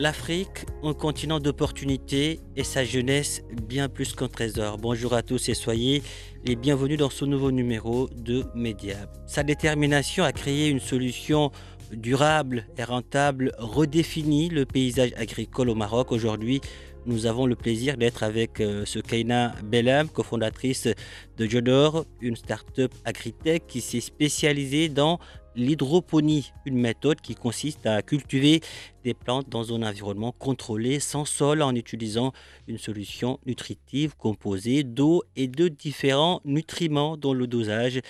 [0.00, 4.78] L'Afrique, un continent d'opportunités et sa jeunesse bien plus qu'un trésor.
[4.78, 6.02] Bonjour à tous et soyez
[6.46, 9.10] les bienvenus dans ce nouveau numéro de Mediap.
[9.26, 11.50] Sa détermination à créer une solution
[11.92, 16.12] durable et rentable redéfinit le paysage agricole au Maroc.
[16.12, 16.62] Aujourd'hui,
[17.04, 20.88] nous avons le plaisir d'être avec euh, Sukaina Bellam, cofondatrice
[21.36, 25.18] de Jodor, une start-up agritech qui s'est spécialisée dans
[25.56, 28.60] l'hydroponie, une méthode qui consiste à cultiver
[29.04, 32.32] des plantes dans un environnement contrôlé sans sol en utilisant
[32.68, 38.00] une solution nutritive composée d'eau et de différents nutriments dont le dosage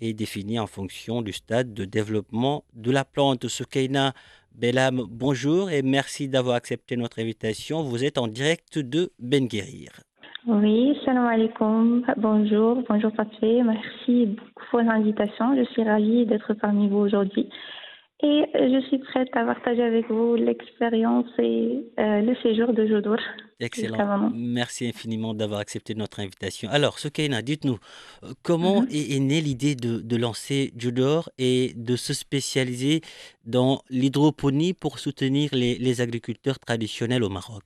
[0.00, 3.48] est défini en fonction du stade de développement de la plante.
[3.48, 4.14] Sukaina
[4.54, 7.82] Bellam, bonjour et merci d'avoir accepté notre invitation.
[7.82, 10.00] Vous êtes en direct de Ben Guérir.
[10.46, 12.04] Oui, salam alaikum.
[12.16, 13.62] Bonjour, bonjour Patrick.
[13.64, 15.54] Merci beaucoup pour l'invitation.
[15.56, 17.48] Je suis ravie d'être parmi vous aujourd'hui.
[18.22, 23.16] Et je suis prête à partager avec vous l'expérience et euh, le séjour de Jodour.
[23.60, 24.30] Excellent.
[24.34, 26.68] Merci infiniment d'avoir accepté notre invitation.
[26.70, 27.78] Alors, Sokeina, dites-nous,
[28.22, 28.88] euh, comment Mhm.
[28.90, 33.00] est, est née l'idée de, de lancer Jodor et de se spécialiser
[33.46, 37.64] dans l'hydroponie pour soutenir les, les agriculteurs traditionnels au Maroc?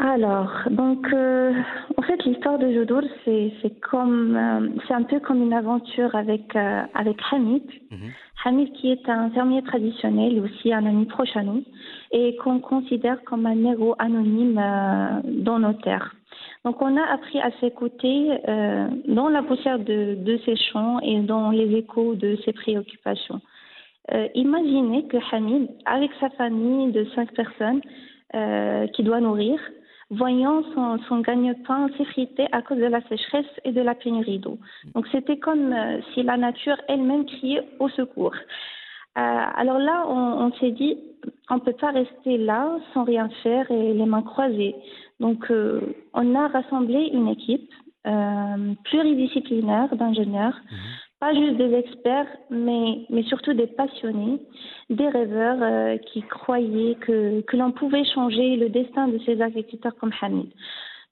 [0.00, 1.52] Alors, donc, euh,
[1.96, 6.14] en fait, l'histoire de Jodour, c'est c'est comme, euh, c'est un peu comme une aventure
[6.14, 7.64] avec euh, avec Hamid.
[7.90, 7.98] Mhm.
[8.44, 11.64] Hamid, qui est un fermier traditionnel, aussi un ami proche à nous,
[12.12, 16.14] et qu'on considère comme un héros anonyme euh, dans nos terres.
[16.64, 21.20] Donc, on a appris à s'écouter euh, dans la poussière de, de ses chants et
[21.20, 23.40] dans les échos de ses préoccupations.
[24.12, 27.80] Euh, imaginez que Hamid, avec sa famille de cinq personnes
[28.34, 29.58] euh, qui doit nourrir,
[30.10, 34.58] voyant son, son gagne-pain s'effriter à cause de la sécheresse et de la pénurie d'eau.
[34.94, 38.34] Donc c'était comme euh, si la nature elle-même criait au secours.
[38.34, 40.96] Euh, alors là, on, s'est dit,
[41.50, 44.76] on ne peut pas rester là sans rien faire et les mains croisées.
[45.20, 45.80] Donc euh,
[46.14, 47.70] on a rassemblé une équipe
[48.84, 50.58] pluridisciplinaire d'ingénieurs,
[51.20, 54.40] pas juste des experts, mais, mais surtout des passionnés,
[54.88, 59.96] des rêveurs euh, qui croyaient que, que l'on pouvait changer le destin de ces agriculteurs
[59.96, 60.50] comme Hamid.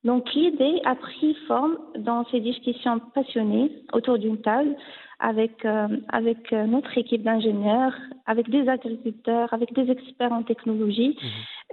[0.05, 4.77] Donc l'idée a pris forme dans ces discussions passionnées autour d'une table
[5.19, 7.95] avec, euh, avec euh, notre équipe d'ingénieurs,
[8.27, 11.17] avec des agriculteurs, avec des experts en technologie,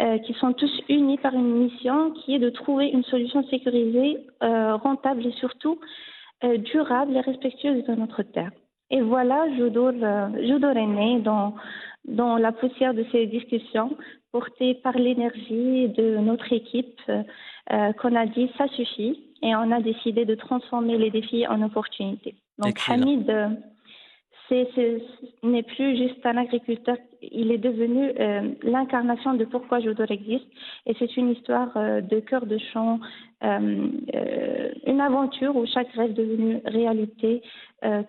[0.02, 4.18] euh, qui sont tous unis par une mission qui est de trouver une solution sécurisée,
[4.42, 5.80] rentable et surtout
[6.44, 8.52] durable et respectueuse de notre terre.
[8.90, 11.56] Et voilà, euh, Jodour est né dans,
[12.06, 13.98] dans la poussière de ces discussions,
[14.32, 17.24] porté par l'énergie de notre équipe, euh,
[17.72, 21.62] euh, qu'on a dit ça suffit, et on a décidé de transformer les défis en
[21.62, 22.36] opportunités.
[22.58, 23.04] Donc Excellent.
[23.04, 23.48] Hamid, euh,
[24.76, 30.46] ce n'est plus juste un agriculteur, il est devenu euh, l'incarnation de pourquoi Jodour existe,
[30.86, 33.00] et c'est une histoire euh, de cœur de champ,
[33.44, 33.88] euh,
[34.86, 37.42] une aventure où chaque rêve devenu réalité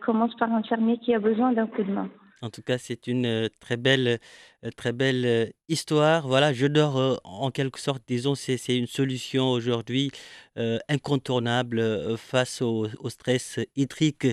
[0.00, 2.08] commence par un fermier qui a besoin d'un coup de main.
[2.44, 4.20] En tout cas, c'est une très belle,
[5.68, 6.28] histoire.
[6.28, 10.10] Voilà, je dors en quelque sorte, disons, c'est une solution aujourd'hui
[10.88, 14.26] incontournable face au, stress hydrique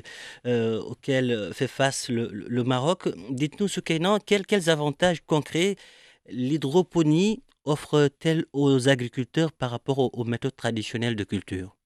[0.45, 3.07] auquel fait face le, Maroc.
[3.29, 5.77] Dites-nous, Soukeyna, quels, quels avantages concrets
[6.29, 11.80] l'hydroponie offre-t-elle aux agriculteurs par rapport aux méthodes traditionnelles de culture?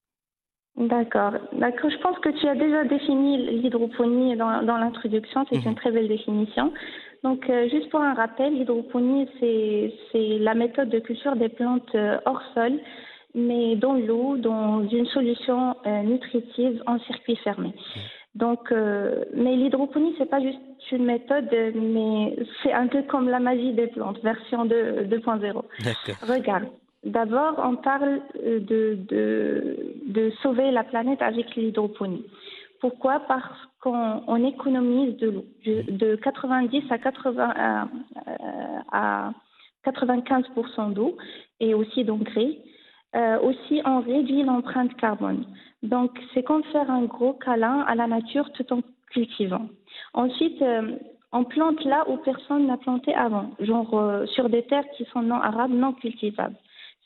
[0.77, 1.33] D'accord.
[1.53, 1.89] D'accord.
[1.89, 5.45] Je pense que tu as déjà défini l'hydroponie dans, dans l'introduction.
[5.49, 5.67] C'est Mhm.
[5.69, 6.73] une très belle définition.
[7.23, 11.95] Donc, euh, juste pour un rappel, l'hydroponie, c'est c'est la méthode de culture des plantes
[11.95, 12.73] euh, hors sol,
[13.33, 17.73] mais dans l'eau, dans une solution euh, nutritive en circuit fermé.
[18.35, 20.59] Donc, euh, mais l'hydroponie, c'est pas juste
[20.91, 25.39] une méthode, mais c'est un peu comme la magie des plantes, version 2 2.0.
[25.83, 26.29] D'accord.
[26.35, 26.65] Regarde,
[27.05, 28.97] D'abord, on parle de,
[30.07, 32.25] de, sauver la planète avec l'hydroponie.
[32.81, 33.21] Pourquoi?
[33.27, 35.45] Parce qu'on économise de l'eau.
[35.65, 37.53] De 90 à, 80,
[38.91, 39.31] à
[39.85, 41.15] 95% d'eau
[41.59, 42.57] et aussi d'engrais.
[43.15, 45.45] Euh, aussi, on réduit l'empreinte carbone.
[45.83, 48.81] Donc, c'est comme faire un gros câlin à la nature tout en
[49.11, 49.67] cultivant.
[50.13, 50.97] Ensuite, euh,
[51.31, 55.21] on plante là où personne n'a planté avant, genre euh, sur des terres qui sont
[55.21, 56.55] non arabes, non cultivables.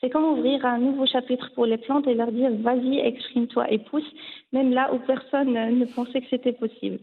[0.00, 3.78] C'est comme ouvrir un nouveau chapitre pour les plantes et leur dire vas-y, exprime-toi et
[3.78, 4.10] pousse,
[4.52, 6.98] même là où personne ne pensait que c'était possible.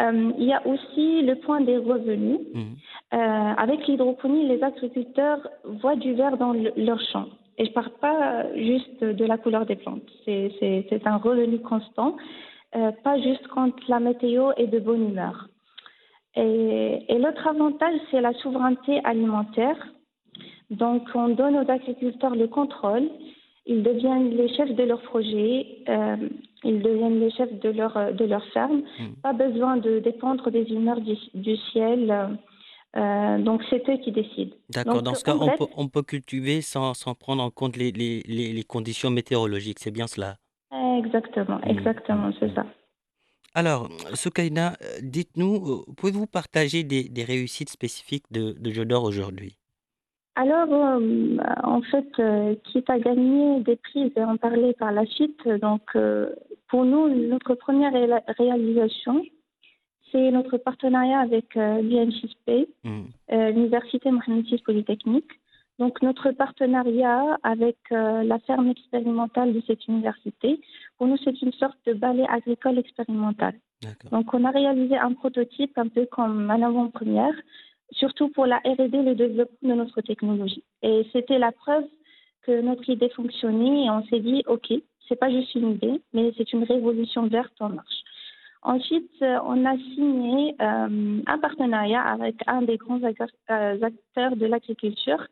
[0.00, 2.40] Euh, il y a aussi le point des revenus.
[2.54, 2.60] Mmh.
[3.14, 3.16] Euh,
[3.56, 7.26] avec l'hydroponie, les agriculteurs voient du vert dans leur champ.
[7.58, 10.08] Et je ne parle pas juste de la couleur des plantes.
[10.24, 12.16] C'est un revenu constant,
[12.74, 15.48] euh, pas juste quand la météo est de bonne humeur.
[16.34, 19.76] Et, et l'autre avantage, c'est la souveraineté alimentaire.
[20.72, 23.08] Donc, on donne aux agriculteurs le contrôle.
[23.66, 25.66] Ils deviennent les chefs de leur projet.
[25.88, 26.16] Euh,
[26.64, 28.82] ils deviennent les chefs de leur, euh, de leur ferme.
[28.98, 29.12] Hmm.
[29.22, 32.38] Pas besoin de dépendre des humeurs du, ciel.
[32.96, 34.54] Euh, donc, c'est eux qui décident.
[34.70, 35.02] D'accord.
[35.02, 38.22] Dans ce cas, on, peut, on, peut, cultiver sans, sans prendre en compte les, les,
[38.24, 39.78] les, conditions météorologiques.
[39.78, 40.36] C'est bien cela?
[40.98, 41.68] Exactement, hmm.
[41.68, 42.64] exactement, c'est ça.
[43.54, 44.72] Alors, Soukaina,
[45.02, 49.58] dites-nous, pouvez-vous partager des, des réussites spécifiques de, de Jodor aujourd'hui?
[50.34, 55.04] Alors, euh, en fait, euh, qui a gagné des prix, et en parler par la
[55.04, 55.46] suite.
[55.60, 56.30] Donc, euh,
[56.68, 57.92] pour nous, notre première
[58.38, 59.22] réalisation,
[60.10, 63.02] c'est notre partenariat avec l'UNCSP, mmh.
[63.30, 65.30] l'Université Mohamed Polytechnique.
[65.78, 70.60] Donc, notre partenariat avec la ferme expérimentale de cette université,
[70.98, 73.54] pour nous, c'est une sorte de balai agricole expérimental.
[74.10, 77.34] Donc, on a réalisé un prototype un peu comme un avant-première
[77.92, 80.64] surtout pour la R&D, le développement de notre technologie.
[80.82, 81.84] Et c'était la preuve
[82.42, 84.72] que notre idée fonctionnait et on s'est dit, OK,
[85.08, 88.02] c'est pas juste une idée, mais c'est une révolution verte en marche.
[88.62, 94.46] Ensuite, euh, on a signé euh, un partenariat avec un des grands euh, acteurs de
[94.46, 95.26] l'agriculture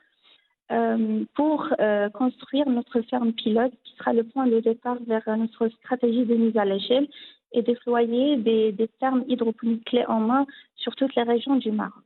[1.35, 1.69] pour
[2.15, 6.57] construire notre ferme pilote qui sera le point de départ vers notre stratégie de mise
[6.57, 7.09] à l'échelle
[7.51, 10.47] et déployer des, des fermes hydroponiques clés en main
[10.77, 12.05] sur toutes les régions du Maroc.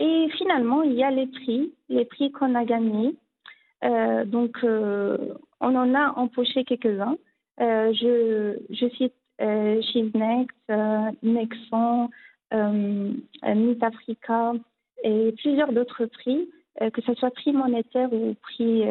[0.00, 3.14] Et finalement, il y a les prix, les prix qu'on a gagnés.
[3.84, 7.18] Euh, donc, euh, on en a empoché quelques-uns.
[7.60, 9.12] Euh, je, je cite
[9.42, 9.82] euh,
[10.14, 12.08] Next, Nexon,
[12.50, 14.54] Meet Africa
[15.04, 16.48] et plusieurs d'autres prix,
[16.80, 18.84] que ce soit prix monétaire ou prix,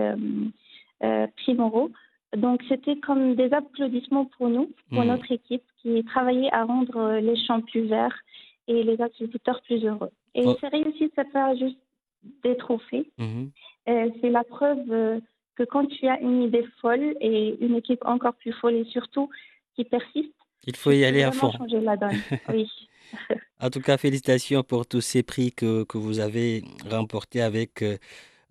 [1.00, 1.90] prix moraux.
[2.38, 5.08] Donc, c'était comme des applaudissements pour nous, pour mmh.
[5.08, 8.18] notre équipe, qui travaillait à rendre les champs plus verts
[8.68, 10.12] et les agriculteurs plus heureux.
[10.36, 10.56] Et oh.
[10.60, 11.78] c'est réussi, ça pas juste
[12.44, 13.10] des trophées.
[13.18, 13.52] Mhm.
[13.88, 15.20] Euh, c'est la preuve euh,
[15.56, 19.30] que quand tu as une idée folle et une équipe encore plus folle et surtout
[19.76, 20.34] qui persiste,
[20.68, 21.52] il faut y aller à fond.
[21.52, 22.18] changer la donne.
[22.50, 22.70] oui.
[23.60, 27.98] en tout cas, félicitations pour tous ces prix que, que vous avez remportés avec, euh,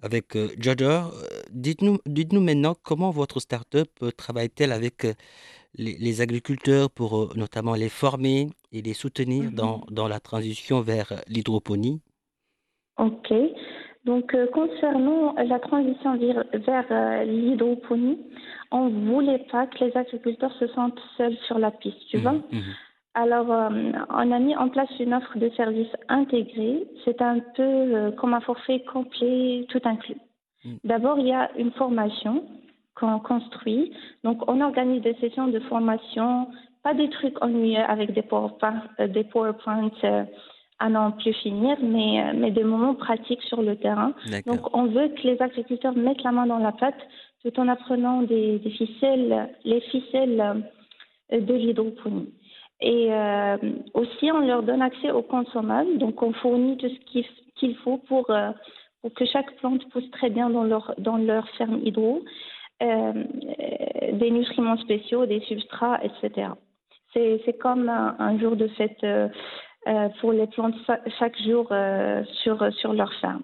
[0.03, 1.13] avec Jodor.
[1.51, 5.07] Dites-nous dites maintenant comment votre start-up travaille-t-elle avec
[5.75, 9.85] les, agriculteurs pour notamment les former et les soutenir dans, mhm.
[9.91, 12.01] dans, la transition vers l'hydroponie
[12.99, 13.33] Ok.
[14.05, 18.19] Donc, concernant la transition vers, vers l'hydroponie,
[18.71, 22.33] on ne voulait pas que les agriculteurs se sentent seuls sur la piste, tu vois?
[22.33, 22.63] Mhm, mhm.
[23.15, 26.87] Alors, on a mis en place une offre de services intégrée.
[27.05, 30.17] C'est un peu comme un forfait complet, tout inclus.
[30.85, 32.45] D'abord, il y a une formation
[32.95, 33.93] qu'on construit.
[34.25, 36.49] Donc, on organise des sessions de formation,
[36.83, 40.25] pas des trucs ennuyeux avec des PowerPoint, euh, des PowerPoints euh,
[40.79, 44.13] à n'en plus finir, mais, euh, mais des moments pratiques sur le terrain.
[44.47, 46.99] Donc, on veut que les agriculteurs mettent la main dans la pâte
[47.43, 50.65] tout en apprenant des, ficelles, les ficelles
[51.31, 52.33] de l'hydroponie.
[52.81, 53.11] Et
[53.95, 55.99] aussi, on leur donne accès aux consommables.
[55.99, 57.21] Donc, on fournit tout ce
[57.61, 58.27] qu'il faut pour,
[59.03, 62.25] pour que chaque plante pousse très bien dans leur, dans leur ferme hydro.
[62.81, 63.25] Euh,
[64.13, 66.51] des nutriments spéciaux, des substrats, etc.
[67.13, 69.29] C'est comme un, jour de fête euh,
[69.87, 70.75] euh, pour les plantes
[71.19, 71.73] chaque jour
[72.43, 73.43] sur, sur leur ferme.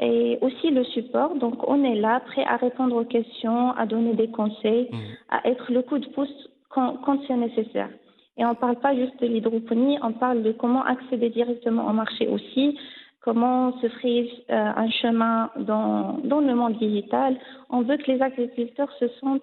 [0.00, 4.14] Et aussi le support, donc on est là, prêt à répondre aux questions, à donner
[4.14, 4.98] des conseils, mmh.
[5.30, 7.90] à être le coup de pouce quand, quand c'est nécessaire.
[8.36, 11.92] Et on ne parle pas juste de l'hydroponie, on parle de comment accéder directement au
[11.92, 12.76] marché aussi,
[13.20, 17.38] comment se euh, un chemin dans, dans le monde digital.
[17.70, 19.42] On veut que les agriculteurs se sentent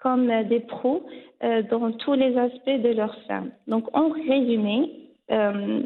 [0.00, 1.04] comme des pros
[1.42, 3.50] euh, dans tous les aspects de leur ferme.
[3.66, 4.90] Donc, en résumé,
[5.30, 5.82] euh,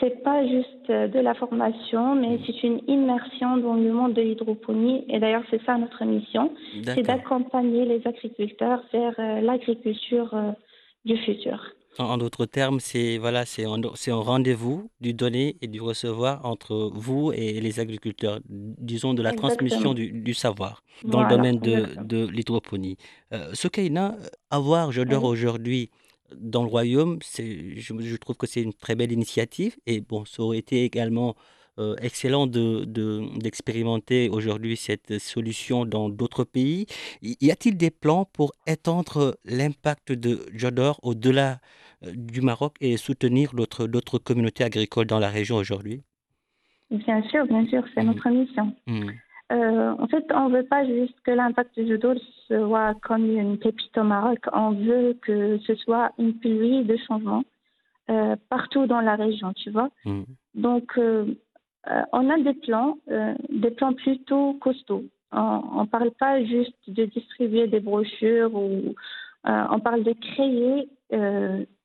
[0.00, 5.04] c'est pas juste de la formation, mais c'est une immersion dans le monde de l'hydroponie.
[5.08, 6.52] Et d'ailleurs, c'est ça notre mission,
[6.84, 10.50] c'est d'accompagner les agriculteurs vers euh, l'agriculture euh,
[11.04, 11.72] du futur.
[11.98, 16.92] En d'autres termes, c'est voilà, c'est un, un rendez-vous du donner et du recevoir entre
[16.94, 22.26] vous et les agriculteurs, disons de la transmission du, savoir dans le domaine de, de
[22.28, 22.96] l'hydroponie.
[23.32, 25.90] Euh, je dors aujourd'hui,
[26.36, 29.76] dans le royaume, je, je, trouve que c'est une très belle initiative.
[29.86, 31.34] Et bon, ça aurait été également
[31.78, 36.86] euh, excellent d'expérimenter de, aujourd'hui cette solution dans d'autres pays.
[37.22, 41.60] Y a-t-il des plans pour étendre l'impact de Jodor au-delà
[42.02, 46.02] du Maroc et soutenir d'autres communautés agricoles dans la région aujourd'hui?
[46.90, 48.74] Bien sûr, bien sûr, c'est notre mission.
[48.86, 49.10] Mmh.
[49.50, 52.14] Euh, en fait, on ne veut pas juste que l'impact du judo
[52.46, 54.40] soit comme une pépite au Maroc.
[54.52, 57.44] On veut que ce soit une pluie de changement
[58.10, 59.88] euh, partout dans la région, tu vois.
[60.04, 60.22] Mm.
[60.54, 61.34] Donc, euh,
[62.12, 62.98] on a des plans,
[63.48, 65.04] des plans plutôt costauds.
[65.32, 68.94] On ne parle pas juste de distribuer des brochures ou
[69.44, 70.86] on parle de créer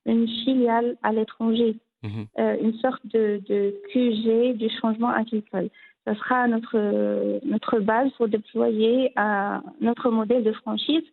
[0.05, 2.59] une filiale à l'étranger, mm-hmm.
[2.61, 5.69] une sorte de, de QG du changement agricole
[6.05, 11.03] ce sera notre, notre base pour déployer euh, notre modèle de franchise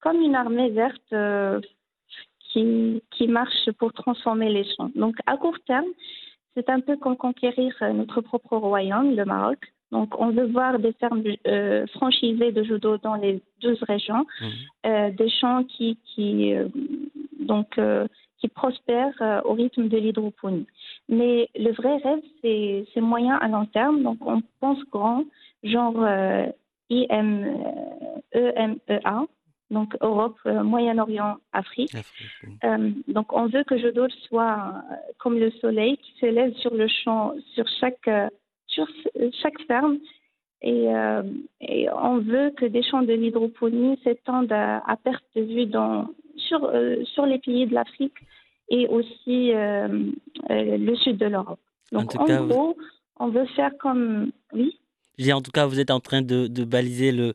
[0.00, 1.60] comme une armée verte euh,
[2.40, 4.90] qui, qui marche pour transformer les champs.
[4.94, 5.86] Donc, à court terme,
[6.54, 9.58] c'est un peu comme conquérir notre propre royaume, le Maroc.
[9.90, 15.10] Donc, on veut voir des fermes euh, franchisées de judo dans les 12 régions, mmh.
[15.16, 16.54] des champs qui, qui
[17.40, 17.78] donc,
[18.38, 20.66] qui prospèrent euh, au rythme de l'hydroponie.
[21.08, 24.02] Mais le vrai rêve, c'est moyen à long terme.
[24.02, 25.24] Donc, on pense grand,
[25.62, 26.46] genre euh,
[26.90, 27.56] IM,
[28.32, 29.26] EMEA,
[29.70, 31.92] donc Europe, euh, Moyen-Orient, Afrique.
[33.08, 34.74] donc, on veut que Jodol soit
[35.18, 38.10] comme le soleil qui s'élève sur le champ, sur chaque,
[38.66, 38.86] sur
[39.42, 39.98] chaque ferme.
[40.62, 40.86] Et,
[41.60, 46.08] et, on veut que des champs de l'hydroponie s'étendent à, à, perte de vue dans,
[46.36, 48.14] sur, euh, sur les pays de l'Afrique
[48.68, 49.88] et aussi euh,
[50.50, 51.60] euh, le sud de l'Europe.
[51.92, 52.76] Donc en, gros,
[53.18, 54.32] on veut faire comme...
[54.52, 54.78] Oui?
[55.32, 57.32] En tout cas, vous êtes en train de, de baliser le,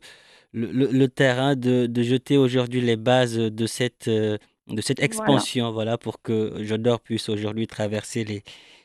[0.52, 5.98] le, le, terrain, de, de jeter aujourd'hui les bases de cette, de cette expansion, voilà,
[5.98, 8.42] pour que Jodor puisse aujourd'hui traverser les,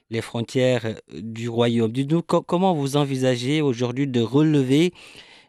[0.10, 1.92] les frontières du royaume.
[1.92, 4.94] Dites-nous comment vous envisagez aujourd'hui de relever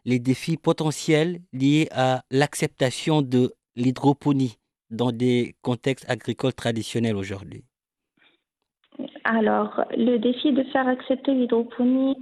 [0.05, 4.58] les défis potentiels liés à l'acceptation de l'hydroponie?
[4.89, 7.63] Dans des contextes agricoles traditionnels aujourd'hui?
[9.23, 12.15] Alors, le défi de faire accepter l'hydroponie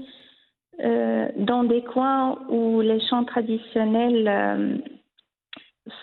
[0.83, 4.77] euh, dans des coins où les champs traditionnels euh,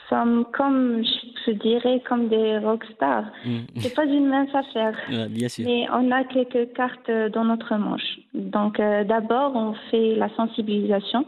[0.09, 1.04] sont comme,
[1.47, 3.30] je dirais, comme des rockstars.
[3.44, 3.59] Mm.
[3.76, 4.99] C'est pas une mince affaire.
[5.30, 5.64] bien sûr.
[5.64, 8.18] Mais on a quelques cartes dans notre manche.
[8.33, 11.25] Donc, euh, d'abord, on fait la sensibilisation.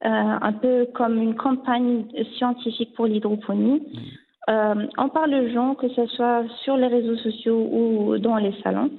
[0.00, 2.04] un peu comme une campagne
[2.36, 3.80] scientifique pour l'hydroponie.
[3.92, 4.27] Mm.
[4.48, 8.54] Euh, on parle aux gens, que ce soit sur les réseaux sociaux ou dans les
[8.62, 8.90] salons.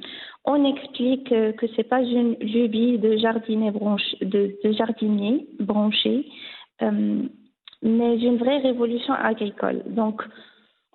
[0.46, 4.56] On explique que ce n'est pas une lubie de jardinier, branché, de,
[6.82, 7.22] euh,
[7.82, 9.84] mais une vraie révolution agricole.
[9.88, 10.22] Donc,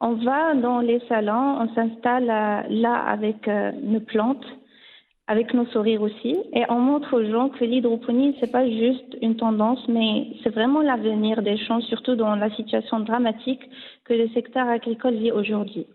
[0.00, 4.44] on va dans les salons, on s'installe là avec euh, nos plantes,
[5.26, 9.36] avec nos sourires aussi, et on montre aux gens que l'hydroponie, c'est pas juste une
[9.36, 13.62] tendance, mais c'est vraiment l'avenir des champs, surtout dans la situation dramatique
[14.04, 15.86] que le secteur agricole vit aujourd'hui.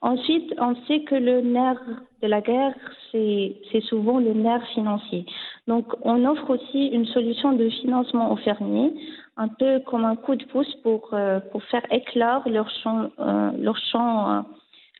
[0.00, 1.80] Ensuite, on sait que le nerf
[2.22, 2.74] de la guerre,
[3.10, 5.26] c'est souvent le nerf financier.
[5.66, 8.92] Donc, on offre aussi une solution de financement aux fermiers,
[9.36, 13.50] un peu comme un coup de pouce pour, euh, pour faire éclore leur champ, euh,
[13.58, 14.40] leur champ, euh,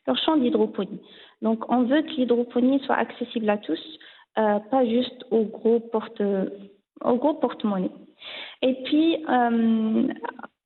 [0.09, 1.01] leur champ d'hydroponie.
[1.43, 3.81] Donc, on veut que l'hydroponie soit accessible à tous,
[4.39, 7.91] euh, pas juste aux gros porte, aux gros porte-monnaie.
[8.63, 10.09] Et puis, euh,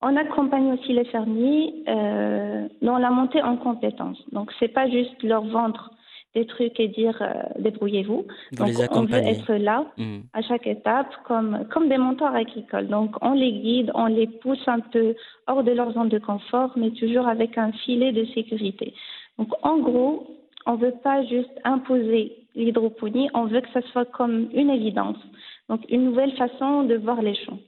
[0.03, 4.23] on accompagne aussi les fermiers euh, dans la montée en compétences.
[4.33, 5.91] Donc, c'est pas juste leur vendre
[6.35, 8.27] des trucs et dire euh, débrouillez-vous.
[8.53, 10.19] Donc, on veut être là mmh.
[10.33, 12.89] à chaque étape comme, comme des mentors agricoles.
[12.89, 15.15] Donc, on les guide, on les pousse un peu
[15.47, 18.95] hors de leur zone de confort, mais toujours avec un filet de sécurité.
[19.39, 20.27] Donc, en gros,
[20.67, 25.17] on ne veut pas juste imposer l'hydroponie, on veut que ça soit comme une évidence.
[25.69, 27.59] Donc, une nouvelle façon de voir les champs.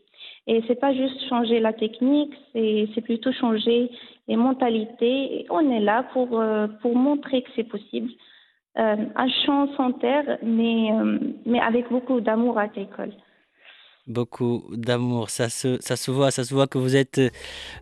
[0.46, 3.90] Et c'est pas juste changer la technique, c'est plutôt changer
[4.28, 5.46] les mentalités.
[5.48, 8.10] On est là pour, euh, pour montrer que c'est possible.
[8.76, 13.12] Euh, un champ sans terre, mais, euh, mais avec beaucoup d'amour agricole.
[14.06, 17.30] Beaucoup d'amour, ça se, ça se voit, ça se voit que vous êtes, euh,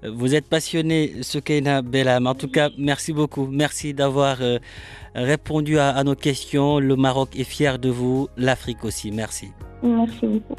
[0.08, 2.28] vous êtes passionné, Soukaina Bellam.
[2.28, 3.48] En tout cas, merci beaucoup.
[3.50, 4.60] Merci d'avoir euh,
[5.16, 6.78] répondu à, à nos questions.
[6.78, 9.10] Le Maroc est fier de vous, l'Afrique aussi.
[9.10, 9.48] Merci.
[9.82, 10.54] Merci beaucoup.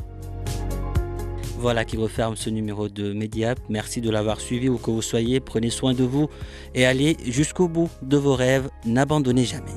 [1.60, 3.58] Voilà qui referme ce numéro de Mediap.
[3.70, 5.39] Merci de l'avoir suivi où que vous soyez.
[5.39, 6.27] Prenez soin de vous
[6.75, 8.70] et allez jusqu'au bout de vos rêves.
[8.86, 9.72] N'abandonnez jamais.